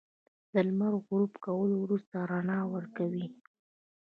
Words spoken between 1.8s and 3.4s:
وروسته رڼا ورکوي.